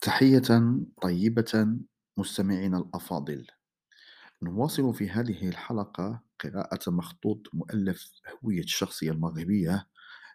تحية 0.00 0.72
طيبة 1.02 1.78
مستمعينا 2.16 2.78
الأفاضل. 2.78 3.46
نواصل 4.42 4.94
في 4.94 5.10
هذه 5.10 5.48
الحلقة 5.48 6.22
قراءة 6.40 6.90
مخطوط 6.90 7.42
مؤلف 7.52 8.12
هوية 8.44 8.60
الشخصية 8.60 9.10
المغربية 9.10 9.86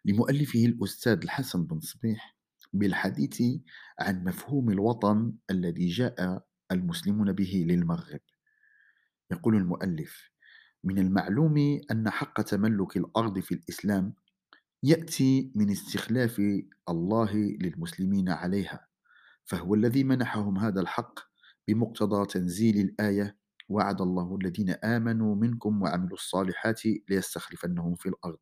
لمؤلفه 0.05 0.65
الأستاذ 0.65 1.19
الحسن 1.23 1.65
بن 1.65 1.79
صبيح 1.79 2.37
بالحديث 2.73 3.41
عن 3.99 4.23
مفهوم 4.23 4.71
الوطن 4.71 5.33
الذي 5.49 5.87
جاء 5.87 6.45
المسلمون 6.71 7.31
به 7.33 7.65
للمغرب. 7.67 8.21
يقول 9.31 9.55
المؤلف 9.55 10.29
من 10.83 10.99
المعلوم 10.99 11.81
أن 11.91 12.09
حق 12.09 12.41
تملك 12.41 12.97
الأرض 12.97 13.39
في 13.39 13.55
الإسلام 13.55 14.13
يأتي 14.83 15.51
من 15.55 15.71
استخلاف 15.71 16.41
الله 16.89 17.35
للمسلمين 17.35 18.29
عليها 18.29 18.92
فهو 19.45 19.75
الذي 19.75 20.03
منحهم 20.03 20.57
هذا 20.57 20.81
الحق 20.81 21.19
بمقتضى 21.67 22.25
تنزيل 22.25 22.77
الآية 22.77 23.37
وعد 23.69 24.01
الله 24.01 24.37
الذين 24.41 24.69
آمنوا 24.69 25.35
منكم 25.35 25.81
وعملوا 25.81 26.17
الصالحات 26.17 26.81
ليستخلفنهم 27.09 27.95
في 27.95 28.09
الأرض. 28.09 28.39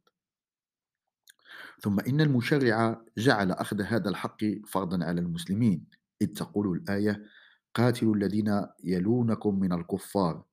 ثم 1.82 2.00
إن 2.00 2.22
المشرع 2.22 3.02
جعل 3.18 3.52
أخذ 3.52 3.82
هذا 3.82 4.09
الحق 4.09 4.38
فرضا 4.68 5.06
على 5.06 5.22
المسلمين 5.22 5.86
إذ 6.22 6.28
تقول 6.28 6.78
الآية 6.78 7.23
قاتلوا 7.73 8.16
الذين 8.16 8.66
يلونكم 8.84 9.59
من 9.59 9.73
الكفار 9.73 10.44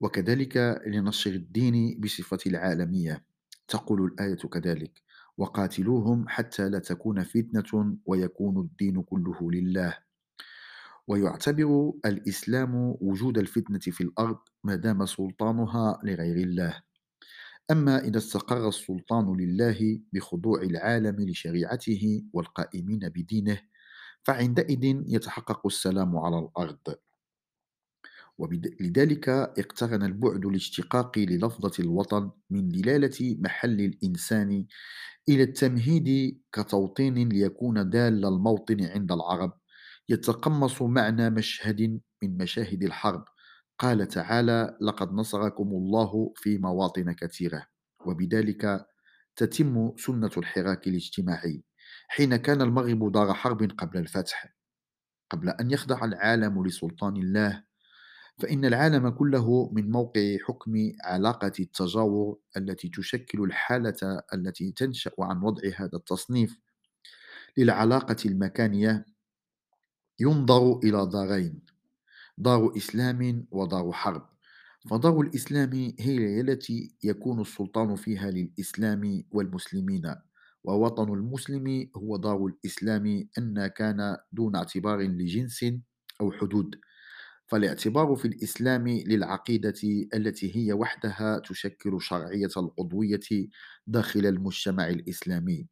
وكذلك 0.00 0.82
لنشر 0.86 1.30
الدين 1.30 2.00
بصفة 2.00 2.38
العالمية 2.46 3.24
تقول 3.68 4.04
الآية 4.04 4.36
كذلك 4.36 5.02
وقاتلوهم 5.38 6.28
حتى 6.28 6.68
لا 6.68 6.78
تكون 6.78 7.22
فتنة 7.22 7.96
ويكون 8.06 8.60
الدين 8.60 9.02
كله 9.02 9.50
لله. 9.52 9.98
ويعتبر 11.08 11.92
الإسلام 12.06 12.96
وجود 13.00 13.38
الفتنة 13.38 13.78
في 13.78 14.00
الأرض 14.00 14.38
ما 14.64 14.76
دام 14.76 15.06
سلطانها 15.06 16.00
لغير 16.04 16.36
الله. 16.36 16.82
أما 17.70 17.98
إذا 17.98 18.18
استقر 18.18 18.68
السلطان 18.68 19.36
لله 19.36 20.00
بخضوع 20.12 20.62
العالم 20.62 21.28
لشريعته 21.28 22.24
والقائمين 22.32 22.98
بدينه 23.08 23.60
فعندئذ 24.22 25.02
يتحقق 25.06 25.66
السلام 25.66 26.16
على 26.16 26.38
الأرض. 26.38 26.94
ولذلك 28.38 29.28
اقترن 29.28 30.02
البعد 30.02 30.46
الاشتقاقي 30.46 31.26
للفظة 31.26 31.72
الوطن 31.78 32.30
من 32.50 32.68
دلالة 32.68 33.36
محل 33.38 33.80
الإنسان 33.80 34.66
إلى 35.28 35.42
التمهيد 35.42 36.38
كتوطين 36.52 37.28
ليكون 37.28 37.90
دال 37.90 38.26
الموطن 38.26 38.84
عند 38.84 39.12
العرب 39.12 39.52
يتقمص 40.08 40.82
معنى 40.82 41.30
مشهد 41.30 42.00
من 42.22 42.36
مشاهد 42.36 42.82
الحرب. 42.82 43.24
قال 43.78 44.08
تعالى 44.08 44.76
لقد 44.80 45.12
نصركم 45.12 45.68
الله 45.68 46.32
في 46.36 46.58
مواطن 46.58 47.12
كثيرة 47.12 47.66
وبذلك 48.06 48.86
تتم 49.36 49.92
سنة 49.96 50.30
الحراك 50.36 50.86
الاجتماعي 50.86 51.64
حين 52.08 52.36
كان 52.36 52.62
المغرب 52.62 53.12
دار 53.12 53.34
حرب 53.34 53.62
قبل 53.62 53.98
الفتح 53.98 54.54
قبل 55.30 55.48
أن 55.48 55.70
يخضع 55.70 56.04
العالم 56.04 56.66
لسلطان 56.66 57.16
الله 57.16 57.64
فإن 58.38 58.64
العالم 58.64 59.08
كله 59.08 59.70
من 59.72 59.90
موقع 59.90 60.36
حكم 60.48 60.72
علاقة 61.04 61.52
التجاور 61.60 62.38
التي 62.56 62.88
تشكل 62.88 63.40
الحالة 63.42 64.22
التي 64.34 64.72
تنشأ 64.72 65.10
عن 65.18 65.42
وضع 65.42 65.62
هذا 65.76 65.96
التصنيف 65.96 66.58
للعلاقة 67.56 68.16
المكانية 68.26 69.06
ينظر 70.20 70.78
إلى 70.78 71.06
دارين 71.06 71.62
دار 72.38 72.72
إسلام 72.76 73.46
ودار 73.50 73.92
حرب. 73.92 74.28
فدار 74.90 75.20
الإسلام 75.20 75.94
هي 76.00 76.40
التي 76.40 76.96
يكون 77.04 77.40
السلطان 77.40 77.96
فيها 77.96 78.30
للإسلام 78.30 79.24
والمسلمين 79.30 80.14
ووطن 80.64 81.12
المسلم 81.12 81.90
هو 81.96 82.16
دار 82.16 82.46
الإسلام 82.46 83.28
أن 83.38 83.66
كان 83.66 84.16
دون 84.32 84.56
اعتبار 84.56 85.00
لجنس 85.00 85.64
أو 86.20 86.32
حدود. 86.32 86.76
فالاعتبار 87.46 88.16
في 88.16 88.24
الإسلام 88.24 88.88
للعقيدة 88.88 89.74
التي 90.14 90.56
هي 90.56 90.72
وحدها 90.72 91.38
تشكل 91.38 92.02
شرعية 92.02 92.48
العضوية 92.56 93.20
داخل 93.86 94.26
المجتمع 94.26 94.88
الإسلامي. 94.88 95.66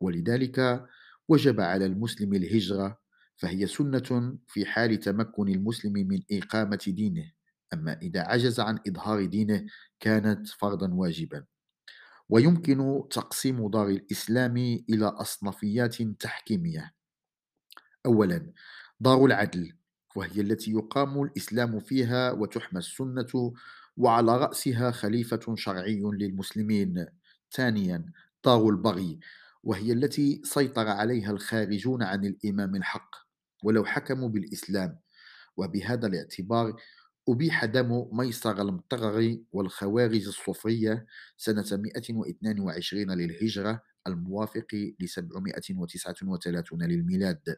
ولذلك 0.00 0.86
وجب 1.28 1.60
على 1.60 1.86
المسلم 1.86 2.34
الهجرة 2.34 2.98
فهي 3.36 3.66
سنة 3.66 4.38
في 4.46 4.66
حال 4.66 5.00
تمكن 5.00 5.48
المسلم 5.48 5.92
من 5.92 6.20
إقامة 6.32 6.84
دينه. 6.88 7.32
أما 7.74 7.98
إذا 8.02 8.20
عجز 8.20 8.60
عن 8.60 8.78
إظهار 8.88 9.24
دينه 9.24 9.66
كانت 10.00 10.48
فرضا 10.48 10.94
واجبا. 10.94 11.44
ويمكن 12.28 13.02
تقسيم 13.10 13.70
دار 13.70 13.88
الإسلام 13.88 14.56
إلى 14.90 15.06
أصنافيات 15.06 16.02
تحكيمية. 16.02 16.94
أولا 18.06 18.52
دار 19.00 19.24
العدل. 19.24 19.77
وهي 20.18 20.40
التي 20.40 20.70
يقام 20.72 21.22
الإسلام 21.22 21.80
فيها 21.80 22.32
وتحمى 22.32 22.78
السنة 22.78 23.52
وعلى 23.96 24.36
رأسها 24.36 24.90
خليفة 24.90 25.54
شرعي 25.54 26.00
للمسلمين. 26.04 27.06
ثانيا 27.52 28.12
دار 28.44 28.68
البغي 28.68 29.18
وهي 29.62 29.92
التي 29.92 30.40
سيطر 30.44 30.88
عليها 30.88 31.30
الخارجون 31.30 32.02
عن 32.02 32.24
الإمام 32.24 32.76
الحق 32.76 33.10
ولو 33.64 33.84
حكموا 33.84 34.28
بالإسلام. 34.28 34.98
وبهذا 35.56 36.06
الاعتبار 36.06 36.76
أبيح 37.28 37.64
دم 37.64 38.08
ميسر 38.12 38.62
المطغري 38.62 39.44
والخوارج 39.52 40.26
الصفرية 40.26 41.06
سنة 41.36 41.64
122 41.72 43.10
للهجرة 43.10 43.82
الموافق 44.06 44.66
ل 45.00 45.08
739 45.08 46.82
للميلاد. 46.82 47.56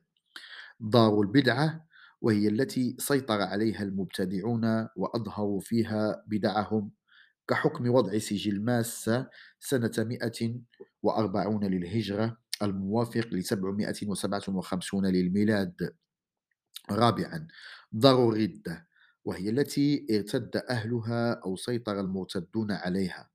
دار 0.81 1.21
البدعة 1.21 1.90
وهي 2.21 2.49
التي 2.49 2.97
سيطر 2.99 3.41
عليها 3.43 3.83
المبتدعون 3.83 4.89
وأظهروا 4.97 5.61
فيها 5.61 6.25
بدعهم 6.27 6.91
كحكم 7.49 7.91
وضع 7.91 8.19
سجل 8.19 8.61
ماسة 8.63 9.29
سنة 9.61 9.93
140 9.99 11.65
للهجرة 11.65 12.37
الموافق 12.63 13.27
ل 13.33 13.45
757 13.45 15.07
للميلاد. 15.07 15.95
رابعا 16.91 17.49
دار 17.93 18.29
الردة 18.29 18.89
وهي 19.25 19.51
التي 19.51 20.07
ارتد 20.11 20.57
أهلها 20.71 21.33
أو 21.33 21.57
سيطر 21.57 22.01
المرتدون 22.01 22.73
عليها 22.73 23.31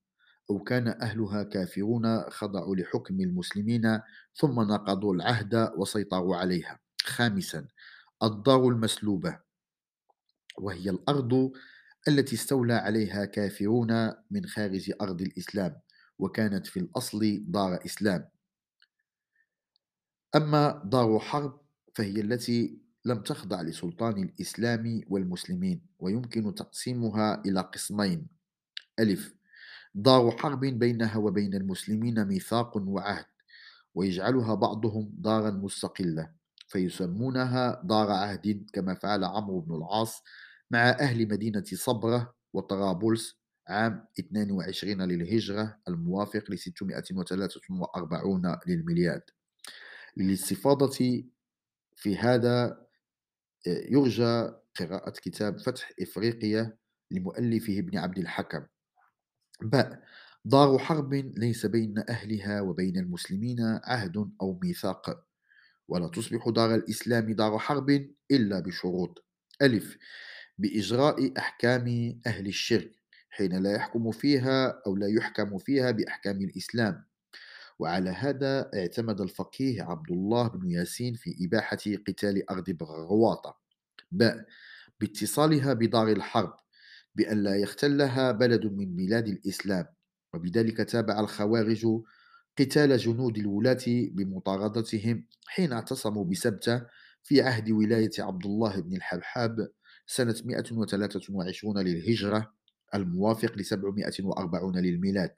أو 0.50 0.60
كان 0.60 0.88
أهلها 0.88 1.44
كافرون 1.44 2.22
خضعوا 2.30 2.76
لحكم 2.76 3.22
المسلمين 3.22 4.00
ثم 4.36 4.60
نقضوا 4.62 5.14
العهد 5.16 5.72
وسيطروا 5.78 6.36
عليها. 6.36 6.80
خامسا 7.04 7.68
الدار 8.24 8.68
المسلوبة 8.68 9.40
وهي 10.58 10.90
الأرض 10.90 11.52
التي 12.08 12.36
استولى 12.36 12.74
عليها 12.74 13.26
كافرون 13.26 14.14
من 14.32 14.46
خارج 14.46 14.92
أرض 15.02 15.22
الإسلام 15.22 15.80
وكانت 16.20 16.68
في 16.68 16.80
الأصل 16.80 17.44
دار 17.48 17.86
إسلام. 17.86 18.30
أما 20.36 20.82
دار 20.86 21.20
حرب 21.20 21.62
فهي 21.96 22.22
التي 22.22 22.80
لم 23.06 23.22
تخضع 23.24 23.62
لسلطان 23.62 24.24
الإسلام 24.24 25.02
والمسلمين 25.08 25.82
ويمكن 26.00 26.56
تقسيمها 26.56 27.42
إلى 27.46 27.62
قسمين. 27.62 28.28
ألف 29.00 29.36
دار 29.96 30.32
حرب 30.32 30.60
بينها 30.60 31.18
وبين 31.18 31.54
المسلمين 31.54 32.26
ميثاق 32.26 32.78
وعهد 32.78 33.26
ويجعلها 33.96 34.56
بعضهم 34.56 35.12
دارا 35.18 35.52
مستقلة. 35.52 36.45
فيسمونها 36.68 37.82
دار 37.84 38.12
عهد 38.12 38.70
كما 38.74 38.94
فعل 38.94 39.24
عمرو 39.24 39.62
بن 39.62 39.76
العاص 39.76 40.24
مع 40.72 40.90
أهل 40.90 41.28
مدينة 41.28 41.64
صبرة 41.74 42.36
وطرابلس 42.54 43.40
عام 43.68 44.08
22 44.20 45.02
للهجرة 45.02 45.78
الموافق 45.88 46.52
ل 46.52 46.60
643 46.60 48.60
للميلاد. 48.68 49.22
للاستفاضة 50.18 51.24
في 51.96 52.18
هذا 52.18 52.86
يرجى 53.68 54.52
قراءة 54.80 55.12
كتاب 55.12 55.60
فتح 55.60 55.92
إفريقيا 56.02 56.78
لمؤلفه 57.12 57.80
ابن 57.80 57.98
عبد 57.98 58.18
الحكم. 58.18 58.66
باء 59.62 60.04
دار 60.46 60.78
حرب 60.78 61.14
ليس 61.14 61.66
بين 61.66 62.04
أهلها 62.10 62.62
وبين 62.62 62.98
المسلمين 62.98 63.58
عهد 63.84 64.32
أو 64.42 64.60
ميثاق. 64.64 65.26
ولا 65.88 66.08
تصبح 66.08 66.50
دار 66.50 66.76
الإسلام 66.76 67.34
دار 67.34 67.60
حرب 67.60 68.10
إلا 68.32 68.60
بشروط. 68.60 69.26
ألف 69.62 69.98
بإجراء 70.58 71.34
أحكام 71.38 72.20
أهل 72.28 72.48
الشرك 72.48 72.92
حين 73.30 73.64
لا 73.64 73.72
يحكم 73.76 74.12
فيها 74.12 74.82
أو 74.88 74.96
لا 74.96 75.08
يحكم 75.08 75.58
فيها 75.58 75.92
بأحكام 75.92 76.42
الإسلام. 76.42 77.06
وعلى 77.80 78.10
هذا 78.10 78.72
اعتمد 78.76 79.22
الفقيه 79.22 79.84
عبد 79.84 80.12
الله 80.12 80.48
بن 80.48 80.72
ياسين 80.72 81.14
في 81.14 81.36
إباحة 81.42 81.78
قتال 82.08 82.50
أرض 82.50 82.70
بغواطة 82.70 83.58
باء 84.12 84.46
باتصالها 85.00 85.74
بدار 85.74 86.08
الحرب 86.08 86.54
بأن 87.16 87.44
لا 87.44 87.56
يختلها 87.56 88.32
بلد 88.32 88.66
من 88.66 88.96
بلاد 88.96 89.28
الإسلام 89.28 89.86
وبذلك 90.34 90.78
تابع 90.78 91.20
الخوارج 91.20 91.88
قتال 92.60 92.98
جنود 92.98 93.38
الولاة 93.38 93.86
بمطاردتهم 93.88 95.26
حين 95.48 95.74
اعتصموا 95.74 96.26
بسبتة 96.26 96.86
في 97.24 97.42
عهد 97.42 97.72
ولاية 97.72 98.12
عبد 98.20 98.46
الله 98.46 98.80
بن 98.80 98.96
الحبحاب 98.96 99.70
سنة 100.08 100.36
123 100.46 101.78
للهجرة 101.80 102.54
الموافق 102.96 103.58
ل 103.58 103.66
740 103.66 104.80
للميلاد. 104.80 105.36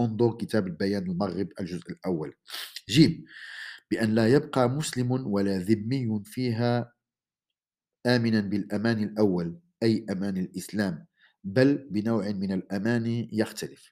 انظر 0.00 0.36
كتاب 0.36 0.66
البيان 0.66 1.02
المغرب 1.10 1.48
الجزء 1.60 1.90
الأول. 1.90 2.34
جيم. 2.88 3.24
بأن 3.90 4.14
لا 4.14 4.28
يبقى 4.28 4.68
مسلم 4.70 5.12
ولا 5.12 5.58
ذمي 5.58 6.22
فيها 6.24 6.92
آمنا 8.06 8.40
بالأمان 8.40 9.02
الأول 9.02 9.58
أي 9.82 10.06
أمان 10.10 10.36
الإسلام 10.36 11.06
بل 11.44 11.88
بنوع 11.90 12.28
من 12.28 12.52
الأمان 12.52 13.28
يختلف. 13.32 13.91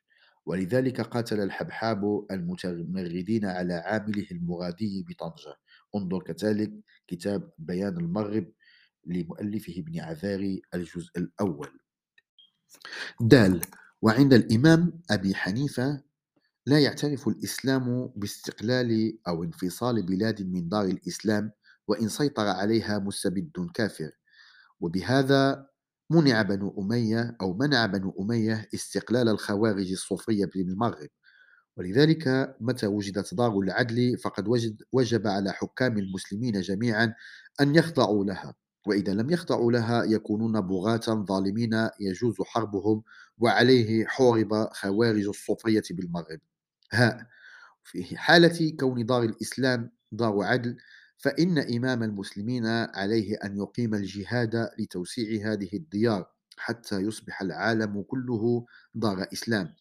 ولذلك 0.51 1.01
قاتل 1.01 1.41
الحبحاب 1.41 2.27
المتمردين 2.31 3.45
على 3.45 3.75
عامله 3.75 4.27
المغادي 4.31 5.07
بطنجة. 5.09 5.55
انظر 5.97 6.23
كذلك 6.23 6.73
كتاب 7.07 7.53
بيان 7.59 7.97
المغرب 7.97 8.53
لمؤلفه 9.07 9.75
ابن 9.79 10.01
عذاري 10.01 10.63
الجزء 10.75 11.11
الأول. 11.17 11.69
دال 13.21 13.61
وعند 14.03 14.33
الإمام 14.35 15.03
أبي 15.11 15.35
حنيفة 15.35 16.03
لا 16.67 16.79
يعترف 16.79 17.29
الإسلام 17.29 18.13
باستقلال 18.17 19.19
أو 19.29 19.45
انفصال 19.45 20.03
بلاد 20.03 20.43
من 20.43 20.69
دار 20.69 20.85
الإسلام 20.85 21.53
وإن 21.89 22.09
سيطر 22.09 22.47
عليها 22.47 22.99
مستبد 22.99 23.71
كافر. 23.75 24.11
وبهذا 24.81 25.70
منع 26.11 26.43
بنو 26.43 26.75
أمية 26.79 27.37
أو 27.41 27.55
منع 27.55 27.87
بنو 27.87 28.15
أمية 28.21 28.69
استقلال 28.75 29.29
الخوارج 29.29 29.93
الصوفية 29.93 30.47
بالمغرب 30.47 31.09
ولذلك 31.77 32.57
متى 32.61 32.87
وجدت 32.87 33.35
دار 33.35 33.59
العدل 33.59 34.19
فقد 34.19 34.49
وجد 34.49 34.83
وجب 34.93 35.27
على 35.27 35.53
حكام 35.53 35.99
المسلمين 35.99 36.61
جميعا 36.61 37.15
أن 37.61 37.75
يخضعوا 37.75 38.25
لها. 38.25 38.55
وإذا 38.87 39.15
لم 39.15 39.31
يخضعوا 39.31 39.73
لها 39.73 40.05
يكونون 40.05 40.61
بغاة 40.61 41.25
ظالمين 41.29 41.89
يجوز 42.01 42.35
حربهم 42.43 43.03
وعليه 43.39 44.07
حورب 44.07 44.69
خوارج 44.73 45.27
الصوفية 45.29 45.83
بالمغرب. 45.91 46.41
ها 46.93 47.29
في 47.85 48.17
حالة 48.19 48.77
كون 48.81 49.07
دار 49.07 49.23
الإسلام 49.23 49.91
دار 50.13 50.43
عدل 50.43 50.77
فإن 51.21 51.59
إمام 51.59 52.03
المسلمين 52.03 52.67
عليه 52.67 53.37
أن 53.45 53.57
يقيم 53.57 53.95
الجهاد 53.95 54.71
لتوسيع 54.79 55.53
هذه 55.53 55.69
الديار 55.73 56.31
حتى 56.57 57.01
يصبح 57.01 57.43
العالم 57.43 58.03
كله 58.03 58.67
دار 58.95 59.27
إسلام. 59.33 59.75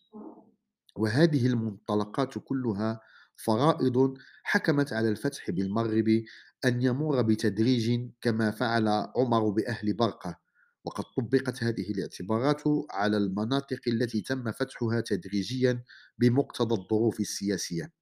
وهذه 0.95 1.47
المنطلقات 1.47 2.37
كلها 2.37 3.01
فرائض 3.35 4.17
حكمت 4.43 4.93
على 4.93 5.09
الفتح 5.09 5.51
بالمغرب 5.51 6.23
أن 6.65 6.81
يمر 6.81 7.21
بتدريج 7.21 8.09
كما 8.21 8.51
فعل 8.51 8.87
عمر 9.15 9.49
بأهل 9.49 9.93
برقة. 9.93 10.39
وقد 10.85 11.03
طبقت 11.17 11.63
هذه 11.63 11.91
الاعتبارات 11.91 12.61
على 12.91 13.17
المناطق 13.17 13.79
التي 13.87 14.21
تم 14.21 14.51
فتحها 14.51 15.01
تدريجيا 15.01 15.83
بمقتضى 16.17 16.75
الظروف 16.75 17.19
السياسية. 17.19 17.98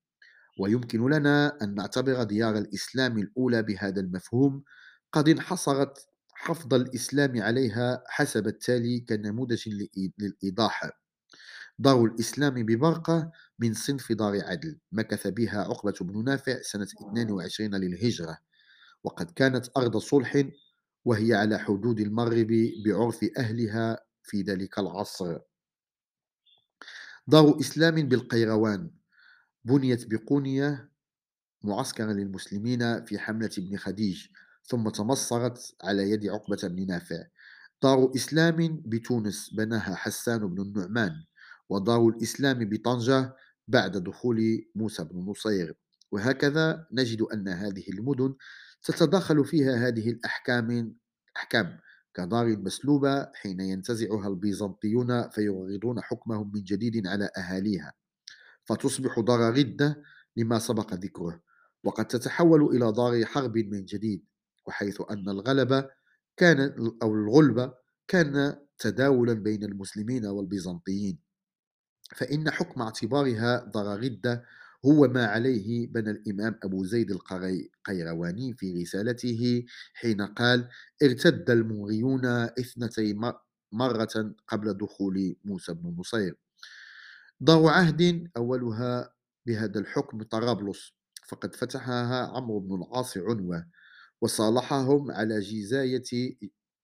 ويمكن 0.59 1.09
لنا 1.09 1.57
أن 1.61 1.75
نعتبر 1.75 2.23
ديار 2.23 2.57
الإسلام 2.57 3.17
الأولى 3.17 3.63
بهذا 3.63 4.01
المفهوم 4.01 4.63
قد 5.11 5.29
انحصرت 5.29 6.07
حفظ 6.33 6.73
الإسلام 6.73 7.41
عليها 7.41 8.03
حسب 8.07 8.47
التالي 8.47 8.99
كنموذج 8.99 9.69
للإيضاح. 10.19 10.89
دار 11.79 12.05
الإسلام 12.05 12.53
ببرقة 12.53 13.31
من 13.59 13.73
صنف 13.73 14.11
دار 14.11 14.45
عدل 14.45 14.79
مكث 14.91 15.27
بها 15.27 15.59
عقبة 15.61 15.93
بن 16.01 16.23
نافع 16.23 16.61
سنة 16.61 16.87
22 17.09 17.75
للهجرة. 17.75 18.37
وقد 19.03 19.31
كانت 19.31 19.67
أرض 19.77 19.97
صلح 19.97 20.43
وهي 21.05 21.33
على 21.33 21.59
حدود 21.59 21.99
المغرب 21.99 22.47
بعرف 22.85 23.19
أهلها 23.37 23.99
في 24.23 24.41
ذلك 24.41 24.79
العصر. 24.79 25.39
دار 27.27 27.59
إسلام 27.59 27.95
بالقيروان 27.95 28.96
بنيت 29.67 30.13
بقونية 30.13 30.91
معسكرا 31.63 32.13
للمسلمين 32.13 33.05
في 33.05 33.19
حملة 33.19 33.49
ابن 33.57 33.77
خديج 33.77 34.27
ثم 34.63 34.89
تمصرت 34.89 35.75
على 35.83 36.11
يد 36.11 36.27
عقبة 36.27 36.57
بن 36.63 36.87
نافع. 36.87 37.23
دار 37.83 38.11
إسلام 38.15 38.81
بتونس 38.85 39.53
بناها 39.53 39.95
حسان 39.95 40.47
بن 40.47 40.61
النعمان 40.61 41.11
ودار 41.69 42.07
الإسلام 42.07 42.69
بطنجة 42.69 43.35
بعد 43.67 43.97
دخول 43.97 44.65
موسى 44.75 45.03
بن 45.03 45.19
نصير. 45.19 45.75
وهكذا 46.11 46.87
نجد 46.91 47.21
أن 47.21 47.47
هذه 47.47 47.83
المدن 47.89 48.35
تتداخل 48.83 49.45
فيها 49.45 49.87
هذه 49.87 50.09
الأحكام 50.09 50.95
أحكام 51.37 51.79
كدار 52.13 52.57
مسلوبة 52.57 53.31
حين 53.33 53.59
ينتزعها 53.59 54.27
البيزنطيون 54.27 55.29
فيغرضون 55.29 56.01
حكمهم 56.01 56.51
من 56.53 56.63
جديد 56.63 57.07
على 57.07 57.29
أهاليها. 57.37 57.93
فتصبح 58.67 59.19
دار 59.19 59.53
ردة 59.53 60.03
لما 60.37 60.59
سبق 60.59 60.93
ذكره 60.93 61.41
وقد 61.83 62.07
تتحول 62.07 62.63
إلى 62.63 62.91
دار 62.91 63.25
حرب 63.25 63.57
من 63.57 63.85
جديد 63.85 64.25
وحيث 64.67 65.01
أن 65.11 65.29
الغلبة 65.29 65.89
كان 66.37 66.59
أو 67.03 67.13
الغلبة 67.15 67.73
كان 68.07 68.55
تداولا 68.79 69.33
بين 69.33 69.63
المسلمين 69.63 70.25
والبيزنطيين. 70.25 71.19
فإن 72.15 72.51
حكم 72.51 72.81
اعتبارها 72.81 73.65
دار 73.73 73.99
ردة 73.99 74.43
هو 74.85 75.07
ما 75.07 75.25
عليه 75.25 75.87
بنى 75.87 76.11
الإمام 76.11 76.59
أبو 76.63 76.83
زيد 76.85 77.11
القيرواني 77.11 78.53
في 78.53 78.73
رسالته 78.81 79.65
حين 79.93 80.21
قال 80.21 80.69
ارتد 81.03 81.49
المغيون 81.49 82.25
اثنتي 82.25 83.15
مرة 83.71 84.35
قبل 84.47 84.73
دخول 84.77 85.35
موسى 85.45 85.73
بن 85.73 85.95
نصير 85.99 86.37
دار 87.39 87.67
عهد 87.67 88.29
أولها 88.37 89.13
بهذا 89.45 89.79
الحكم 89.79 90.23
طرابلس 90.23 90.93
فقد 91.27 91.55
فتحها 91.55 92.27
عمرو 92.37 92.59
بن 92.59 92.75
العاص 92.75 93.17
عنوة 93.17 93.65
وصالحهم 94.21 95.11
على 95.11 95.39
جزاية 95.39 96.37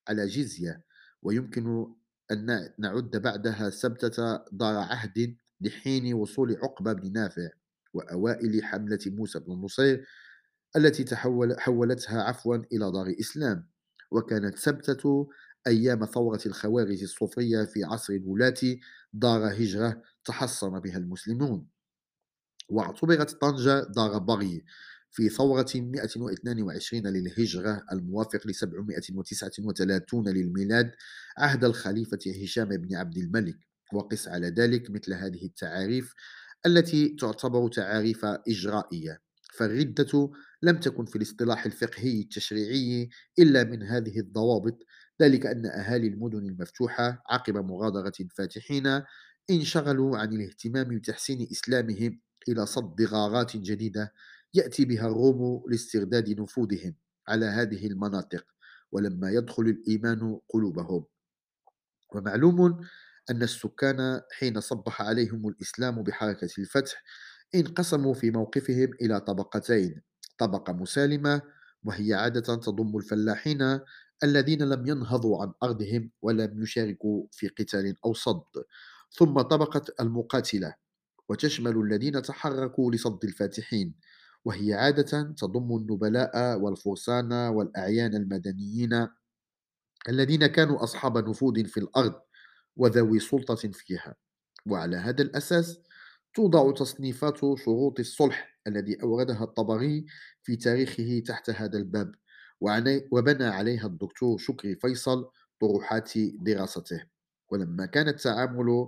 على 0.07 0.25
جزية 0.27 0.83
ويمكن 1.21 1.87
أن 2.31 2.69
نعد 2.79 3.11
بعدها 3.11 3.69
سبتة 3.69 4.37
دار 4.51 4.75
عهد 4.75 5.35
لحين 5.61 6.13
وصول 6.13 6.57
عقبة 6.63 6.93
بن 6.93 7.11
نافع 7.13 7.49
وأوائل 7.93 8.63
حملة 8.63 8.99
موسى 9.05 9.39
بن 9.39 9.53
نصير 9.53 10.05
التي 10.75 11.03
تحول 11.03 11.59
حولتها 11.59 12.23
عفوا 12.23 12.55
إلى 12.55 12.91
دار 12.91 13.15
إسلام 13.19 13.67
وكانت 14.11 14.57
سبتة 14.57 15.29
أيام 15.67 16.05
ثورة 16.05 16.39
الخوارج 16.45 17.01
الصوفية 17.03 17.63
في 17.63 17.83
عصر 17.83 18.13
الولاة 18.13 18.53
دار 19.13 19.53
هجرة 19.53 20.01
تحصن 20.25 20.79
بها 20.79 20.97
المسلمون. 20.97 21.67
واعتبرت 22.69 23.31
طنجة 23.31 23.83
دار 23.95 24.17
بغي 24.17 24.65
في 25.11 25.29
ثورة 25.29 25.67
122 25.75 27.07
للهجرة 27.07 27.83
الموافق 27.91 28.47
ل 28.47 28.55
739 28.55 30.27
للميلاد 30.27 30.91
عهد 31.37 31.63
الخليفة 31.63 32.19
هشام 32.43 32.69
بن 32.69 32.95
عبد 32.95 33.17
الملك. 33.17 33.57
وقس 33.93 34.27
على 34.27 34.47
ذلك 34.47 34.89
مثل 34.89 35.13
هذه 35.13 35.45
التعاريف 35.45 36.13
التي 36.65 37.15
تعتبر 37.19 37.67
تعاريف 37.67 38.25
إجرائية. 38.25 39.21
فالردة 39.53 40.31
لم 40.63 40.77
تكن 40.79 41.05
في 41.05 41.15
الاصطلاح 41.15 41.65
الفقهي 41.65 42.21
التشريعي 42.21 43.09
إلا 43.39 43.63
من 43.63 43.83
هذه 43.83 44.19
الضوابط 44.19 44.79
ذلك 45.23 45.45
أن 45.45 45.65
أهالي 45.65 46.07
المدن 46.07 46.45
المفتوحة 46.45 47.23
عقب 47.29 47.57
مغادرة 47.57 48.13
الفاتحين 48.19 49.01
انشغلوا 49.49 50.17
عن 50.17 50.33
الاهتمام 50.33 50.83
بتحسين 50.97 51.47
إسلامهم 51.51 52.19
إلى 52.49 52.65
صد 52.65 53.01
غارات 53.01 53.57
جديدة 53.57 54.13
يأتي 54.53 54.85
بها 54.85 55.07
الروم 55.07 55.63
لاسترداد 55.69 56.39
نفوذهم 56.41 56.95
على 57.27 57.45
هذه 57.45 57.87
المناطق 57.87 58.45
ولما 58.91 59.31
يدخل 59.31 59.63
الإيمان 59.63 60.39
قلوبهم. 60.49 61.05
ومعلوم 62.15 62.81
أن 63.29 63.43
السكان 63.43 64.21
حين 64.31 64.61
صبح 64.61 65.01
عليهم 65.01 65.47
الإسلام 65.47 66.03
بحركة 66.03 66.49
الفتح 66.57 67.03
انقسموا 67.55 68.13
في 68.13 68.31
موقفهم 68.31 68.89
إلى 69.01 69.19
طبقتين 69.19 70.01
طبقة 70.37 70.73
مسالمة 70.73 71.41
وهي 71.83 72.13
عادة 72.13 72.55
تضم 72.55 72.97
الفلاحين 72.97 73.79
الذين 74.23 74.61
لم 74.61 74.87
ينهضوا 74.87 75.41
عن 75.41 75.53
أرضهم 75.63 76.11
ولم 76.21 76.63
يشاركوا 76.63 77.25
في 77.31 77.47
قتال 77.47 77.95
أو 78.05 78.13
صد. 78.13 78.43
ثم 79.11 79.41
طبقة 79.41 79.85
المقاتلة 79.99 80.75
وتشمل 81.29 81.77
الذين 81.77 82.21
تحركوا 82.21 82.91
لصد 82.91 83.25
الفاتحين 83.25 83.95
وهي 84.45 84.73
عادة 84.73 85.33
تضم 85.37 85.77
النبلاء 85.77 86.59
والفرسان 86.59 87.33
والأعيان 87.33 88.15
المدنيين 88.15 89.07
الذين 90.09 90.45
كانوا 90.47 90.83
أصحاب 90.83 91.29
نفوذ 91.29 91.65
في 91.65 91.79
الأرض 91.79 92.21
وذوي 92.77 93.19
سلطة 93.19 93.55
فيها. 93.55 94.15
وعلى 94.65 94.97
هذا 94.97 95.21
الأساس 95.21 95.79
توضع 96.33 96.71
تصنيفات 96.71 97.37
شروط 97.37 97.99
الصلح 97.99 98.59
الذي 98.67 99.01
أوردها 99.03 99.43
الطبري 99.43 100.05
في 100.43 100.55
تاريخه 100.55 101.23
تحت 101.27 101.49
هذا 101.49 101.77
الباب. 101.77 102.15
وبنى 103.11 103.45
عليها 103.45 103.87
الدكتور 103.87 104.37
شكري 104.37 104.75
فيصل 104.75 105.29
طروحات 105.61 106.11
دراسته. 106.17 107.03
ولما 107.51 107.85
كان 107.85 108.07
التعامل 108.07 108.87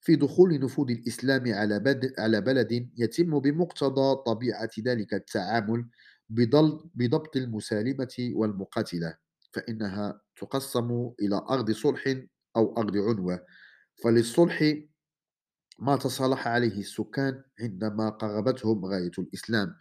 في 0.00 0.16
دخول 0.16 0.60
نفوذ 0.60 0.90
الإسلام 0.90 1.54
على, 1.54 2.00
على 2.18 2.40
بلد 2.40 2.90
يتم 2.98 3.38
بمقتضى 3.40 4.22
طبيعة 4.26 4.70
ذلك 4.80 5.14
التعامل 5.14 5.86
بضبط 6.94 7.36
المسالمة 7.36 8.32
والمقاتلة 8.34 9.16
فإنها 9.52 10.20
تقسم 10.36 11.10
إلى 11.20 11.36
أرض 11.50 11.70
صلح 11.70 12.16
أو 12.56 12.76
أرض 12.78 12.96
عنوة 12.96 13.46
فللصلح 14.04 14.74
ما 15.78 15.96
تصالح 15.96 16.48
عليه 16.48 16.78
السكان 16.80 17.42
عندما 17.60 18.08
قربتهم 18.10 18.84
غاية 18.84 19.10
الإسلام. 19.18 19.74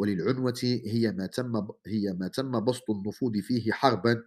وللعنوة 0.00 0.60
هي 0.64 1.12
ما 1.12 1.26
تم 1.26 1.68
هي 1.86 2.12
ما 2.12 2.28
تم 2.28 2.64
بسط 2.64 2.90
النفوذ 2.90 3.42
فيه 3.42 3.72
حربا 3.72 4.22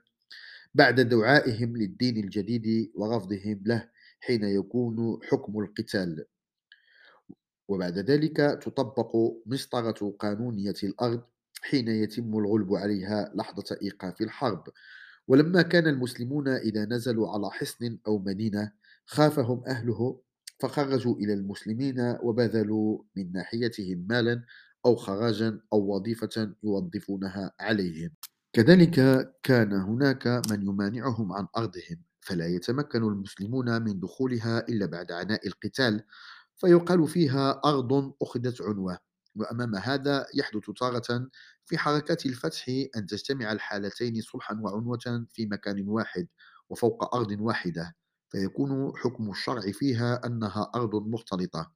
بعد 0.74 1.02
دعائهم 1.02 1.78
للدين 1.78 2.18
الجديد 2.18 2.92
ورفضهم 2.96 3.64
له 3.66 3.90
حين 4.20 4.44
يكون 4.44 5.20
حكم 5.24 5.60
القتال. 5.60 6.26
وبعد 7.68 7.98
ذلك 7.98 8.38
تطبق 8.38 9.16
مسطرة 9.46 10.16
قانونية 10.20 10.76
الأرض 10.84 11.22
حين 11.62 11.88
يتم 11.88 12.38
الغلب 12.38 12.74
عليها 12.74 13.32
لحظة 13.36 13.78
إيقاف 13.82 14.22
الحرب. 14.22 14.64
ولما 15.28 15.62
كان 15.62 15.88
المسلمون 15.88 16.48
إذا 16.48 16.86
نزلوا 16.86 17.30
على 17.30 17.50
حصن 17.52 17.98
أو 18.08 18.20
مدينة 18.20 18.72
خافهم 19.06 19.64
أهله 19.68 20.22
فخرجوا 20.60 21.16
إلى 21.16 21.34
المسلمين 21.34 22.18
وبذلوا 22.24 23.04
من 23.16 23.32
ناحيتهم 23.32 24.06
مالا 24.10 24.44
أو 24.86 24.96
خراجا 24.96 25.60
أو 25.74 25.96
وظيفة 25.96 26.56
يوظفونها 26.64 27.52
عليهم. 27.60 28.10
كذلك 28.54 28.96
كان 29.44 29.74
هناك 29.74 30.28
من 30.52 30.62
يمانعهم 30.64 31.34
عن 31.34 31.48
أرضهم 31.58 32.04
فلا 32.22 32.48
يتمكن 32.48 33.04
المسلمون 33.04 33.82
من 33.82 34.00
دخولها 34.00 34.60
إلا 34.70 34.86
بعد 34.86 35.12
عناء 35.12 35.48
القتال 35.48 36.04
فيقال 36.56 37.08
فيها 37.08 37.62
أرض 37.66 38.14
أخذت 38.22 38.62
عنوة. 38.62 38.98
وأمام 39.36 39.76
هذا 39.76 40.26
يحدث 40.36 40.70
تارة 40.80 41.30
في 41.66 41.78
حركات 41.78 42.26
الفتح 42.26 42.66
أن 42.98 43.06
تجتمع 43.08 43.52
الحالتين 43.52 44.22
صلحا 44.22 44.60
وعنوة 44.62 45.26
في 45.34 45.46
مكان 45.46 45.90
واحد 45.90 46.28
وفوق 46.70 47.16
أرض 47.16 47.32
واحدة 47.42 47.96
فيكون 48.30 48.94
حكم 48.98 49.30
الشرع 49.32 49.62
فيها 49.62 50.26
أنها 50.26 50.72
أرض 50.76 50.96
مختلطة 51.08 51.72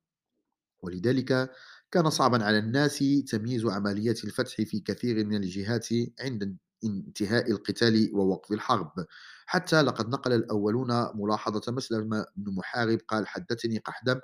ولذلك 0.81 1.51
كان 1.91 2.09
صعبا 2.09 2.43
على 2.43 2.57
الناس 2.57 3.03
تمييز 3.31 3.65
عمليات 3.65 4.23
الفتح 4.23 4.55
في 4.55 4.79
كثير 4.79 5.25
من 5.25 5.35
الجهات 5.35 5.87
عند 6.21 6.57
انتهاء 6.83 7.51
القتال 7.51 8.11
ووقف 8.13 8.51
الحرب. 8.51 8.91
حتى 9.45 9.81
لقد 9.81 10.09
نقل 10.09 10.33
الأولون 10.33 10.87
ملاحظة 11.15 11.71
مسلم 11.71 12.09
بن 12.35 12.55
محارب 12.55 12.99
قال 13.07 13.27
حدثني 13.27 13.77
قحدم 13.77 14.19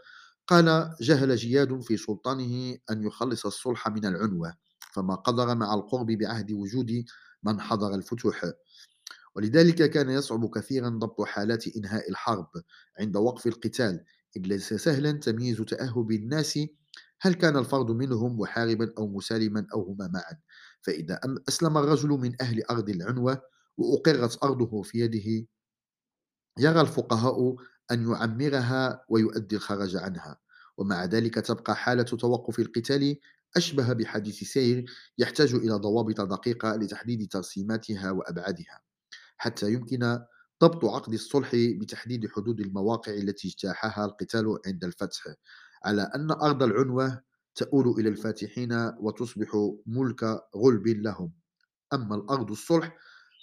قال 0.48 0.96
جهل 1.02 1.36
جياد 1.36 1.82
في 1.82 1.98
سلطانه 1.98 2.78
أن 2.92 3.04
يخلص 3.04 3.46
الصلح 3.46 3.88
من 3.88 4.06
العنوة 4.06 4.56
فما 4.94 5.16
قدر 5.16 5.56
مع 5.56 5.74
القرب 5.74 6.06
بعهد 6.08 6.52
وجود 6.52 7.06
من 7.44 7.62
حضر 7.62 7.96
الفتوح 7.96 8.46
ولذلك 9.36 9.90
كان 9.90 10.10
يصعب 10.10 10.50
كثيرا 10.50 10.90
ضبط 10.90 11.22
حالات 11.22 11.68
إنهاء 11.78 12.10
الحرب 12.10 12.48
عند 13.00 13.18
وقف 13.18 13.48
القتال 13.48 14.06
إذ 14.38 14.42
ليس 14.42 14.74
سهلا 14.74 15.12
تمييز 15.12 15.58
تأهب 15.58 16.12
الناس 16.12 16.60
هل 17.22 17.34
كان 17.34 17.58
الفرد 17.58 17.92
منهم 17.92 18.40
محاربا 18.40 18.94
أو 18.98 19.08
مسالما 19.08 19.68
أو 19.74 19.84
هما 19.84 20.08
معا؟ 20.08 20.40
فإذا 20.82 21.20
أسلم 21.50 21.78
الرجل 21.78 22.10
من 22.10 22.42
أهل 22.42 22.64
أرض 22.64 22.90
العنوة 22.90 23.42
وأقرت 23.78 24.44
أرضه 24.44 24.82
في 24.82 25.00
يده. 25.00 25.48
يرى 26.60 26.82
الفقهاء 26.82 27.56
أن 27.92 28.12
يعمرها 28.12 29.06
ويؤدي 29.10 29.56
الخرج 29.56 29.96
عنها 29.96 30.40
ومع 30.78 31.06
ذلك 31.06 31.36
تبقى 31.36 31.76
حالة 31.76 32.04
توقف 32.04 32.60
القتال 32.60 33.20
أشبه 33.58 33.94
بحديث 33.94 34.44
سير 34.44 34.86
يحتاج 35.18 35.54
إلى 35.54 35.74
ضوابط 35.74 36.22
دقيقة 36.22 36.76
لتحديد 36.76 37.28
ترسيماتها 37.32 38.12
وأبعادها. 38.12 38.82
حتى 39.38 39.74
يمكن 39.74 40.20
ضبط 40.64 40.86
عقد 40.86 41.14
الصلح 41.14 41.52
بتحديد 41.54 42.30
حدود 42.32 42.60
المواقع 42.60 43.14
التي 43.14 43.48
اجتاحها 43.48 44.06
القتال 44.06 44.60
عند 44.66 44.84
الفتح 44.84 45.24
على 45.86 46.02
أن 46.16 46.32
أرض 46.32 46.64
العنوة 46.64 47.22
تؤول 47.56 48.00
إلى 48.00 48.10
الفاتحين 48.10 48.74
وتصبح 49.00 49.78
ملك 49.86 50.24
غلب 50.56 50.88
لهم. 50.88 51.32
أما 51.94 52.16
الأرض 52.16 52.52
الصلح 52.52 52.98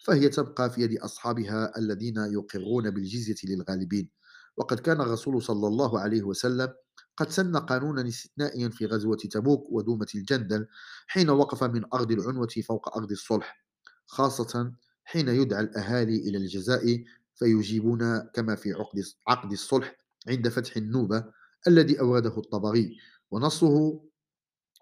فهي 0.04 0.28
تبقى 0.28 0.70
في 0.70 0.80
يد 0.80 0.98
أصحابها 0.98 1.78
الذين 1.78 2.16
يقرون 2.16 2.90
بالجزية 2.90 3.36
للغالبين. 3.44 4.10
وقد 4.56 4.80
كان 4.80 5.00
الرسول 5.00 5.42
صلى 5.42 5.66
الله 5.66 6.00
عليه 6.00 6.22
وسلم 6.22 6.74
قد 7.16 7.30
سن 7.30 7.56
قانونا 7.56 8.08
استثنائيا 8.08 8.68
في 8.68 8.86
غزوة 8.86 9.16
تبوك 9.16 9.66
ودومة 9.70 10.06
الجندل 10.14 10.66
حين 11.06 11.30
وقف 11.30 11.64
من 11.64 11.84
أرض 11.94 12.12
العنوة 12.12 12.54
فوق 12.68 12.96
أرض 12.96 13.10
الصلح 13.10 13.64
خاصة 14.06 14.72
حين 15.04 15.28
يدعى 15.28 15.60
الأهالي 15.60 16.16
إلى 16.16 16.38
الجزاء 16.38 17.04
فيجيبون 17.34 18.18
كما 18.18 18.54
في 18.54 18.72
عقد 18.72 19.02
عقد 19.28 19.52
الصلح 19.52 19.96
عند 20.28 20.48
فتح 20.48 20.76
النوبة 20.76 21.24
الذي 21.68 22.00
أورده 22.00 22.38
الطبري. 22.38 22.96
ونصه 23.30 24.00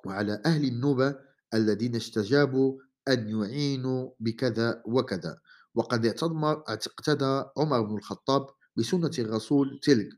وعلى 0.07 0.43
أهل 0.47 0.65
النوبة 0.65 1.17
الذين 1.55 1.97
استجابوا 1.97 2.79
أن 3.09 3.29
يعينوا 3.29 4.11
بكذا 4.21 4.83
وكذا. 4.87 5.39
وقد 5.75 6.07
اقتدى 6.07 7.45
عمر 7.57 7.83
بن 7.83 7.97
الخطاب 7.97 8.47
بسنة 8.77 9.11
الرسول 9.19 9.81
تلك. 9.83 10.09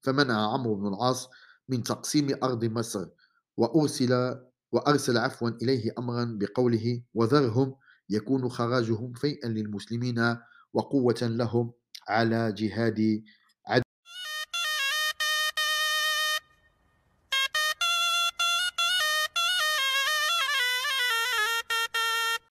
فمنع 0.00 0.52
عمرو 0.52 0.74
بن 0.74 0.86
العاص 0.88 1.28
من 1.68 1.82
تقسيم 1.82 2.38
أرض 2.42 2.64
مصر 2.64 3.08
وأرسل 3.56 4.36
وأرسل 4.72 5.18
عفوا 5.18 5.48
إليه 5.62 5.92
أمرا 5.98 6.36
بقوله 6.40 7.02
وذرهم 7.14 7.74
يكون 8.10 8.48
خراجهم 8.48 9.12
فيئا 9.12 9.48
للمسلمين 9.48 10.36
وقوة 10.72 11.18
لهم 11.22 11.72
على 12.08 12.52
جهاد 12.52 13.22